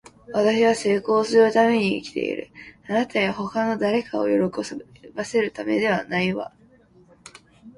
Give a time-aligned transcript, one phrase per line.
[0.33, 2.49] 私は成功するために生きている。
[2.89, 4.33] あなたや他の誰かを喜
[5.13, 6.51] ばせるためではないわ。